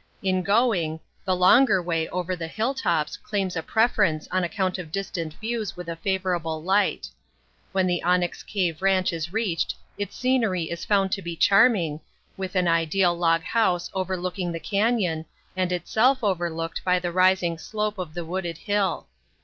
[0.23, 4.91] In going, the longer way, over the hill tops, claims a preference on account of
[4.91, 7.07] distant views with a favorable light.
[7.71, 11.99] When the Onyx Cave Ranch is reached its scenery is found to be charming,
[12.35, 15.25] with an ideal log house overlooking the cañon,
[15.55, 19.05] and itself overlooked by the rising slope of the wooded hill.